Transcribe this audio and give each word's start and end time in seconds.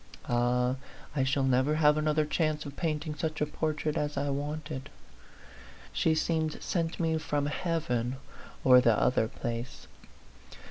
Ah, 0.27 0.77
I 1.15 1.23
shall 1.23 1.43
never 1.43 1.75
have 1.75 1.95
another 1.95 2.25
chance 2.25 2.65
of 2.65 2.75
painting 2.75 3.13
such 3.13 3.39
a 3.39 3.45
portrait 3.45 3.95
as 3.95 4.17
I 4.17 4.31
wanted. 4.31 4.89
She 5.93 6.15
seemed 6.15 6.59
sent 6.59 6.99
me 6.99 7.19
from 7.19 7.45
heaven 7.45 8.15
or 8.63 8.81
the 8.81 8.99
other 8.99 9.27
place. 9.27 9.85